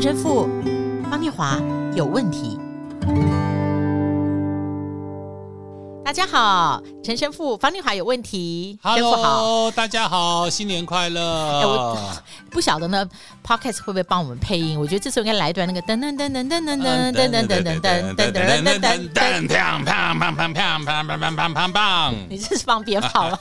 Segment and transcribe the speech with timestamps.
[0.00, 0.48] 陈神父
[1.10, 1.60] 方念华
[1.94, 2.58] 有问题。
[6.10, 8.76] 大家好，陈神父方念华有问题。
[8.82, 11.60] Hello，大家好，新年快乐！
[11.60, 11.96] 哎，我
[12.50, 13.08] 不晓得呢
[13.46, 14.76] ，Podcast 会不会帮我们配音？
[14.76, 22.14] 我觉得这次应该来一段那个噔噔噔噔噔噔噔噔噔噔噔噔噔噔噔噔噔砰砰砰砰砰砰砰砰砰！
[22.28, 23.38] 你这是放鞭炮吗？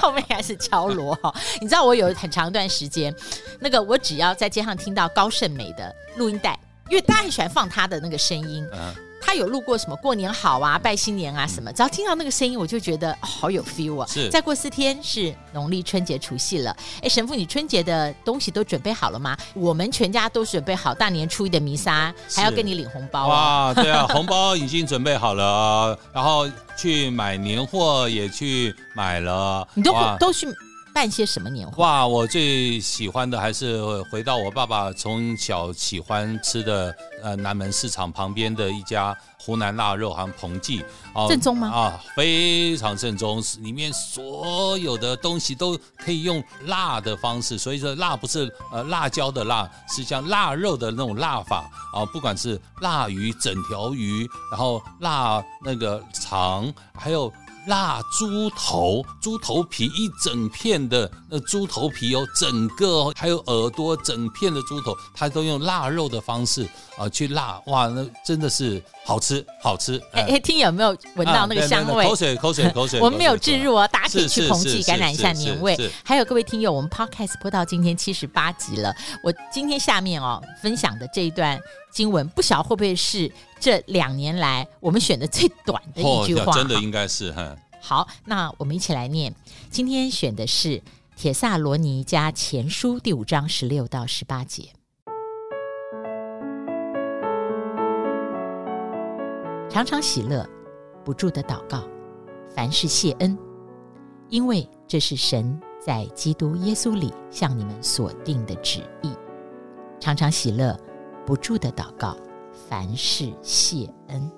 [0.00, 1.32] 后面还是敲锣哈？
[1.60, 3.14] 你知道我有很长一段时间，
[3.60, 6.58] 那个我只要在街上听到高胜美的录音带，
[6.90, 8.66] 因为大家很喜欢放她的那个声音。
[9.20, 14.06] 他有录过什么过年好啊、拜新年啊什么，只要听到那个声音，我就觉得好有 feel 啊。
[14.06, 16.74] 是，再过四天是农历春节除夕了。
[17.02, 19.36] 哎，神父，你春节的东西都准备好了吗？
[19.54, 23.66] 我们全家都准备好，大年初一的弥撒还要跟你领红包啊。
[23.66, 29.66] 哇，对啊，红包已经准备好了，然后去买年货也去买了。
[29.74, 30.48] 你都都去。
[30.98, 31.80] 办些什么年货？
[31.80, 41.68] 哇，我最喜欢的还是回到我爸爸从小喜欢吃的呃南门市场旁边的一家湖南腊肉行彭记啊，正宗吗？
[41.68, 57.32] 啊，非常正宗，里面所有的东西都可以用辣的方式，所以说辣不是呃辣椒的辣，是像腊肉的那种辣法啊，不管是腊鱼整条鱼，然后腊那个肠，还有。
[57.68, 66.66] 腊猪头，猪头皮一整片的那猪头皮哦，整个还有耳朵整片的猪头，它都用腊肉的方式
[66.96, 70.02] 啊去腊，哇，那真的是好吃好吃。
[70.12, 72.06] 哎哎， 听有没有闻到那个香味？
[72.06, 73.00] 口水口水口水。
[73.00, 75.78] 我们没有置入哦，大家可以去彭记感染一下年味。
[76.02, 81.60] 还有各位听友，我们 Podcast 播到今天七十八集了，我今天下面哦分享的这一段
[81.92, 86.52] 经文，不晓得会不会是这两年来我们选的最短的一句话？
[86.52, 87.56] 真的应该是哈。
[87.80, 89.34] 好，那我们一起来念。
[89.70, 90.68] 今天选的是
[91.16, 94.70] 《铁萨罗尼加前书》第五章十六到十八节。
[99.70, 100.48] 常常喜乐，
[101.04, 101.82] 不住的祷告，
[102.54, 103.38] 凡事谢恩，
[104.28, 109.12] 因为这是神在基督耶稣里向你们所定的旨意。
[110.00, 110.78] 常常喜乐，
[111.26, 112.16] 不住的祷告，
[112.68, 114.30] 凡事谢恩。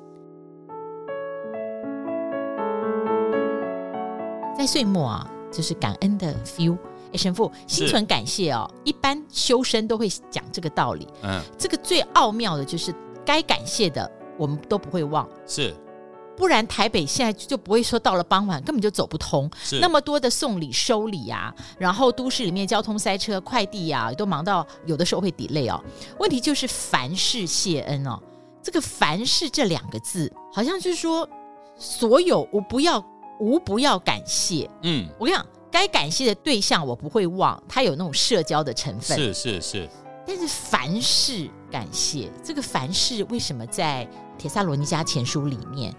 [4.57, 6.77] 在岁末啊，就是感恩的 feel。
[7.13, 8.71] 哎，神父，心存感谢哦。
[8.85, 11.09] 一般修身都会讲这个道理。
[11.23, 12.95] 嗯，这个最奥妙的就是
[13.25, 14.09] 该感谢的，
[14.39, 15.29] 我们都不会忘。
[15.47, 15.75] 是，
[16.41, 19.51] 不然台北现在就不会说到了傍晚根本就走不通。
[19.62, 25.78] 是，那么多的送礼收礼啊，然后都市里面交通塞车，快递啊都忙到有的时候会 delay 哦。
[26.19, 28.19] 问题就是凡事谢恩哦。
[28.62, 31.28] 这个凡事这两个字，好像就是说
[31.77, 33.05] 所有我不要。
[33.43, 39.89] 无不要感谢，嗯，我跟你讲，该感谢的对象我不会忘，它有那种社交的成分，是是是。
[40.27, 45.91] 但是凡事感谢，这个凡事为什么在铁萨罗尼加前书里面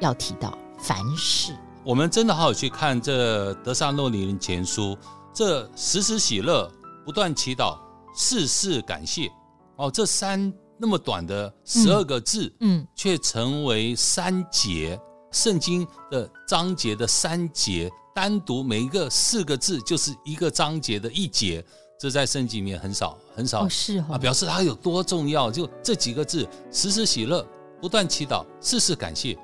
[0.00, 1.52] 要提到凡事？
[1.84, 4.96] 我们真的好好去看这德萨诺尼人前书，
[5.32, 6.70] 这时时喜乐，
[7.04, 7.78] 不断祈祷，
[8.14, 9.30] 事事感谢。
[9.76, 15.00] 哦，这三那么短的十二个字，嗯，嗯，却成为三节。
[15.30, 21.62] 圣经的章节的三节，单独每一个四个字就是一个章节的一节，
[22.00, 23.66] 这在圣经里面很少很少。
[23.66, 25.50] 哦，是哦，啊，表示它有多重要。
[25.50, 27.46] 就这几个字：时时喜乐，
[27.78, 29.38] 不断祈祷，事事感谢。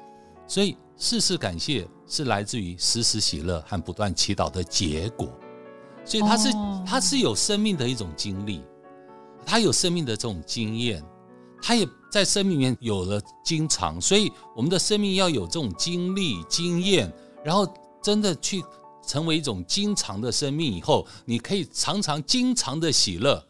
[0.47, 5.29] 所以，事事感谢是来自于时时喜乐和不断祈祷的结果。
[6.05, 6.49] 所以，它是
[6.87, 8.63] 它是有生命的一种经历，
[9.47, 11.05] 它有生命的这种经验。
[11.67, 17.11] 他也在生命里面有了经常，所以我们的生命要有这种经历、经验，
[17.43, 17.67] 然后
[18.03, 18.63] 真的去
[19.03, 23.43] 成为一种经常的生命以后，你可以常常、经常的喜乐，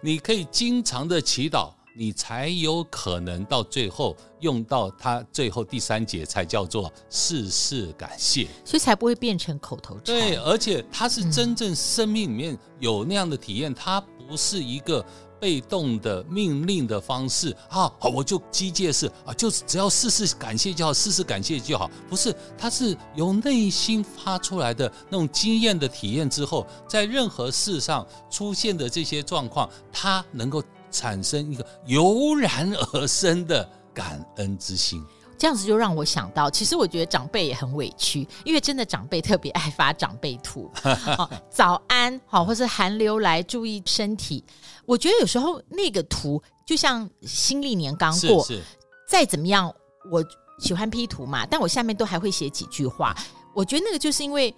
[0.00, 10.04] 你可以经常的祈祷，你才有可能到最后用到它最后第三节，才叫做事事感谢，所以才不会变成口头禅。
[10.04, 15.04] 对，而且它是真正生命里面有那样的体验，它不是一个。
[15.40, 35.04] 被动的命令的方式啊，好，我就机械式啊，就是只要事事感谢就好，事事感谢就好，不是，它是由内心发出来的那种经验的体验之后，在任何事上出现的这些状况，它能够产生一个油然而生的感恩之心。
[35.36, 40.68] 这样子就让我想到，其实我觉得长辈也很委屈，因为真的长辈特别爱发长辈图，
[41.16, 44.44] 哦、早安，好，或是寒流来，注意身体。
[44.84, 48.62] 我觉得有时候那个图就像新历年刚过，是是
[49.08, 49.72] 再怎么样，
[50.10, 50.24] 我
[50.58, 53.16] 喜欢 P 图嘛，但我下面都还会写几句话。
[53.54, 54.52] 我觉得那个就是因为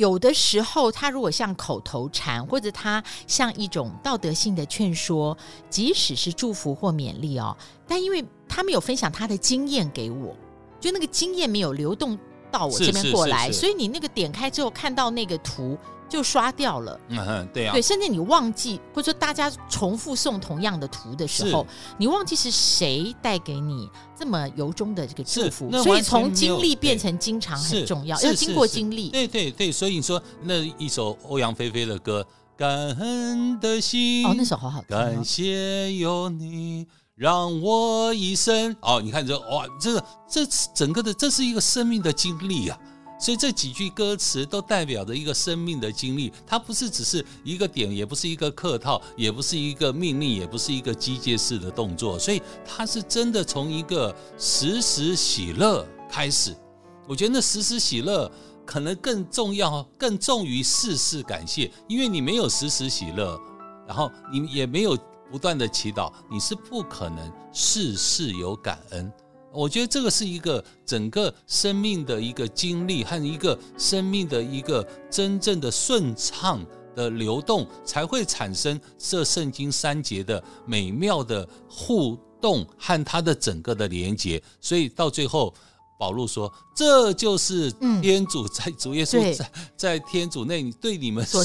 [0.00, 5.36] 有的时候，他如果像口头禅，或者他像一种道德性的劝说，
[5.68, 7.54] 即使是祝福或勉励哦，
[7.86, 10.34] 但因为他没有分享他的经验给我，
[10.80, 12.18] 就那个经验没有流动
[12.50, 15.76] 到我这边过来，所以你那个点开之后看到那个图。
[16.10, 21.64] 就刷掉了，嗯哼，对啊，对，甚至你忘记，或者说大家重复送同样的图的时候，
[21.96, 32.26] 你忘记是谁带给你这么由衷的这个祝福，所以从经历变成经常很重要，要经过经历，对对对，所以你说那一首欧阳菲菲的歌
[32.58, 42.76] 《感恩的心》，哦，那首好好听，感谢有你让我一生，哦，你看这哇，这个这整个的这是一个生命的经历啊。
[43.20, 52.18] 所以这几句歌词都代表着一个生命的经历，它不是只是一个点，也不是一个客套，也不是一个命令，也不是一个机械式的动作。
[52.18, 56.56] 所以它是真的从一个时时喜乐开始。
[57.06, 58.30] 我觉得那时时喜乐
[58.64, 63.38] 可能更重要，更重于事事感谢，因为你没有时时喜乐，
[63.86, 64.96] 然后你也没有
[65.30, 69.12] 不断的祈祷，你是不可能事事有感恩。
[69.52, 76.64] 我觉得这个是一个整个生命的一个经历和一个生命的一个真正的顺畅
[76.94, 85.52] 的流动，才会产生这圣经三节的美妙的互动和它的整个的连接，所以到最后。
[86.00, 87.70] 保禄说：“这就是
[88.00, 91.44] 天主在主耶稣在在天主内对你们所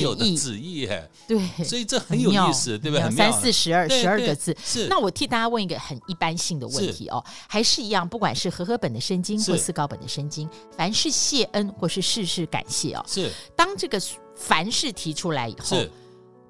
[0.00, 0.88] 有的旨意，
[1.28, 3.10] 对，所以这很有意思，对不对？
[3.14, 4.56] 三四十二十二个字。
[4.64, 14.00] 是，那我替大家问一个很一般性的问题哦，还是一样，不管是和合本的圣经或四高本的圣经，凡是谢恩或是事事感谢哦，是当这个
[14.34, 15.76] 凡事提出来以后，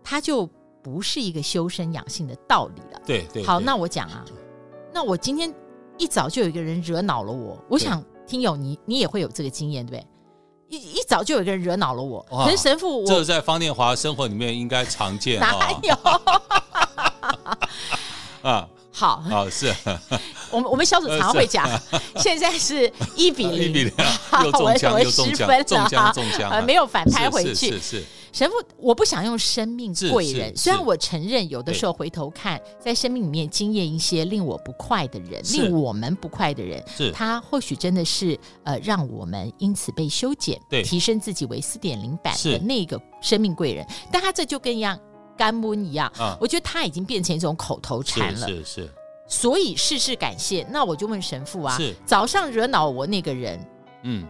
[0.05, 0.49] 它就
[0.85, 3.03] 不是一个修身养性的道理了。
[3.05, 3.43] 对对。
[3.43, 4.25] 好，那我讲啊，
[4.95, 5.53] 那我今天。
[6.01, 10.07] 一早就有一个人惹恼了我，我想听友你你也会有这个经验，对不对？
[10.69, 15.95] 一一早就有一个人惹恼了我，可是神父我，这在方念华生活里面应该常见，哪有？
[18.49, 19.73] 啊，好，好是，
[20.51, 21.69] 我们我们小组常会讲，
[22.19, 23.93] 现在是一比零，一比零，
[24.45, 28.05] 又中枪又中枪，中枪中枪，没有反拍回去，是是。
[28.33, 30.57] 神父，我不想用生命贵人。
[30.57, 36.81] 虽然我承认，有的时候回头看，在生命里面经验一些令我不快的人，令我们不快的人，
[37.13, 43.85] 他或许真的是呃，让我们因此被修剪，提升自己为四点零版的那个生命贵人。
[44.13, 44.79] 但他这就跟一
[45.41, 48.47] 样甘温一样，我觉得他已经变成一种口头禅了。
[48.47, 48.91] 是是。
[49.27, 50.67] 所以事事感谢。
[50.71, 53.65] 那我就问神父啊，早上惹恼我那个人，
[54.03, 54.27] 嗯，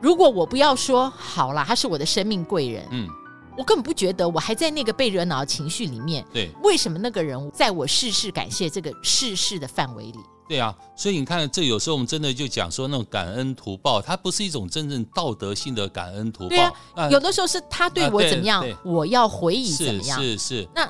[0.00, 3.08] 如果我不要说好了，他是我的生命贵人，嗯。
[3.54, 6.24] 我根本不觉得，我还在那个被惹恼的情绪里面。
[6.32, 10.18] 对，为什么那个人在我事事感谢这个事事的范围里？
[10.48, 16.48] 对啊，所以你看，这有时候我们真的就讲说，那种感恩图报，它不是一种真正道德性的感恩图报。
[16.48, 20.20] 对啊，啊有的时候是他对我怎么样，我要回以怎么样。
[20.20, 20.68] 是是是。
[20.74, 20.84] 那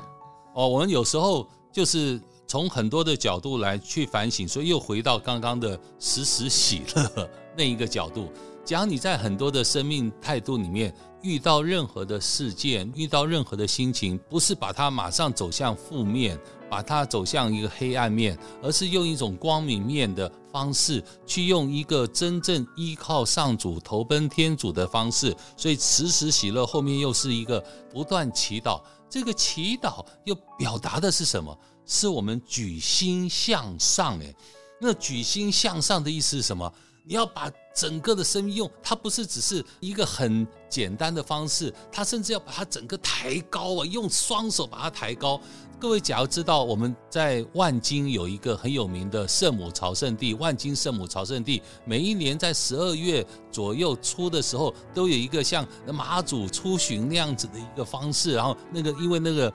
[0.53, 8.31] 哦，我们有时候就是从很多的角度来去反省，所以又回到刚刚的时时喜乐那一个角度。
[8.65, 10.93] 假如你在很多的生命态度里面。
[11.23, 16.37] 遇到任何的事件，遇到任何的心情，不是把它马上走向负面，
[16.73, 25.37] 把它走向一个黑暗面，而是用一种光明面的方式，去用一个真正依靠上主、投奔天主的方式。
[25.55, 28.81] 所以，时时喜乐后面又是一个不断祈祷。
[29.07, 31.55] 这个祈祷又表达的是什么？
[31.85, 34.17] 是我们举心向上。
[34.17, 34.35] 诶，
[34.81, 36.73] 那举心向上的意思是什么？
[37.05, 45.39] 你要把整个的生命用，它不是只是一个很简单的方式，他甚至要把它整个抬高啊，用双手把它抬高。
[45.79, 59.53] 各位，假如知道我们在万金有一个很有名的圣母朝圣地，万金圣母朝圣地，每一年在十二月左右初的时候，都有一个像马祖出巡那样子的一个方式，然后那个因为那个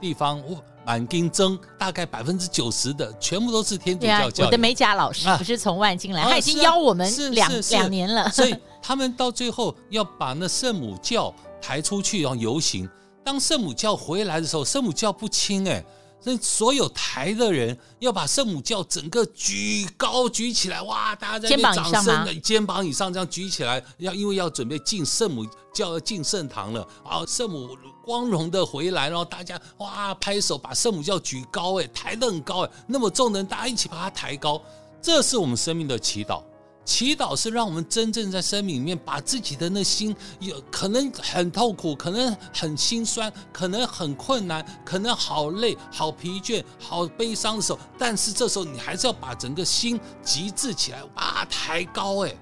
[0.00, 0.42] 地方
[0.86, 4.44] 满金增，大概百分之九十的全部都是天主教教。
[4.44, 8.28] 我的美甲老师不是从万金来，他已经邀我们两两年了。
[8.30, 12.88] 所以他们到最后要把那圣母教抬出去，然后游行。
[13.24, 15.82] 当圣母教回来的时候，圣母教不轻哎。
[15.82, 16.03] 那
[16.40, 21.14] 所有抬的人要把圣母教整个举高举起来，哇！
[21.16, 27.24] 大家在那掌声的肩膀以上这样举起来，要因为要准备进圣母教要进圣堂了啊！
[27.26, 34.62] 圣母光荣的回来，然后大家哇拍手把圣母教举高，哎，抬得很高，哎，那么重的人大家一起把它抬高，
[35.02, 36.42] 这是我们生命的祈祷。
[36.84, 52.36] 祈祷是让我们真正在生命里面把自己的那心，有可能很痛苦，可能很心酸，可能很困难，可能好累、好疲倦、好悲伤的时候，但是这时候你还是要把整个心极致起来，哇抬高，哎。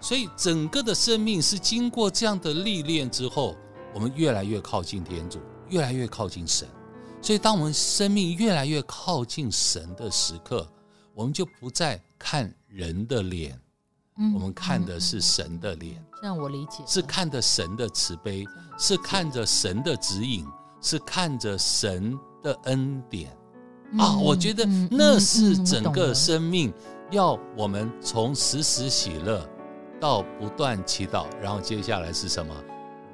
[0.00, 3.56] 所以整个的生命是经过这样的历练之后，
[3.94, 6.68] 我们越来越靠近天主，越来越靠近神。
[7.22, 10.68] 所以，当我们生命越来越靠近神的时刻，
[11.14, 13.58] 我们就不再看人的脸，
[14.18, 16.04] 嗯、我们看的是神的脸。
[16.20, 18.44] 这样我理解，是看着神的慈悲，
[18.78, 20.46] 是看着神的指引，
[20.80, 23.36] 是看着神的恩典。
[23.92, 26.72] 嗯、啊，我觉得那是整个生命
[27.10, 29.46] 要我们从时时喜乐
[30.00, 32.54] 到不断祈祷，然后接下来是什么？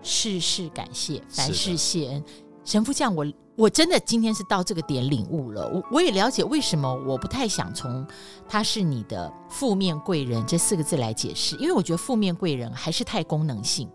[0.02, 2.24] 事事感谢，凡事谢恩。
[2.64, 5.68] 神父，这样我我真的今天是到这个点领悟了。
[5.68, 8.06] 我我也了解为什么我不太想从
[8.48, 13.88] 他是你的负面贵人这四个字来解释，因为我觉得负面贵人还是太功能性。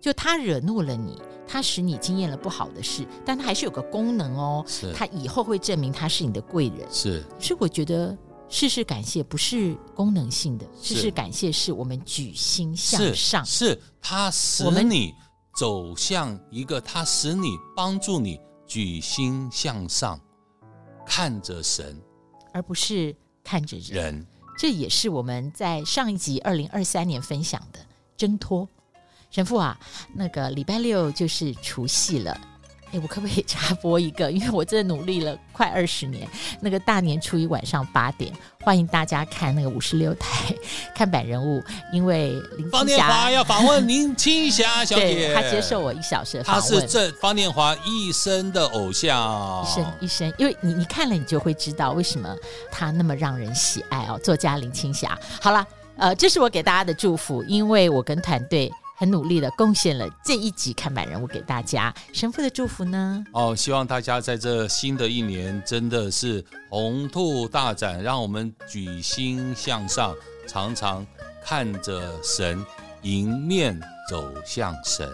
[0.00, 4.64] 就他惹怒了你，他使你经验了不好的事，但他还是有个功能哦。
[4.94, 6.86] 他以后会证明他是你的贵人。
[6.88, 8.16] 是，所以我觉得
[8.48, 15.12] 事事感谢不是功能性的，事事感谢是我们举心向上，是，是他使你
[15.56, 18.38] 走向一个，他使你帮助你
[18.68, 20.20] 举心向上，
[21.06, 21.98] 看着神，
[22.52, 24.04] 而不是看着人。
[24.04, 24.26] 人
[24.58, 27.80] 这也是我们在上一集二零二三年分享的
[28.16, 28.68] 挣脱。
[29.30, 29.80] 神父啊，
[30.14, 32.38] 那个礼拜六就是除夕了，
[32.92, 34.30] 哎，我可不可以 插播一个？
[34.30, 36.26] 因为我真的努力了快二十年，
[36.60, 40.54] 那个大年初一晚上八点，欢迎大家看那个五十六台
[40.96, 52.34] 看板人物，因为林青霞要访问林青霞 小姐，她接受我一小时的访问，她是这方念华一生的偶像，一生一生，因为你你看了你就会知道为什么
[52.70, 55.18] 她那么让人喜爱哦，作家林青霞。
[55.40, 55.66] 好了，
[55.96, 58.72] 呃，这是我给大家的祝福，因为我跟团队。
[58.98, 63.24] 很努力的贡献了这一集看板人物给大家，神父的祝福呢？
[63.32, 70.12] 哦，希望大家在这新的一年真的是鸿兔大展，让我们举心向上，
[70.48, 71.06] 常常
[71.44, 72.60] 看着神，
[73.02, 75.08] 迎面走向神。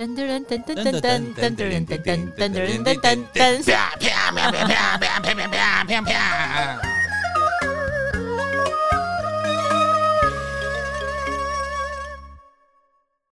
[0.00, 3.94] 噔噔噔噔噔噔噔噔噔噔噔噔噔噔噔，啪
[4.32, 6.97] 啪啪啪啪啪啪啪啪啪。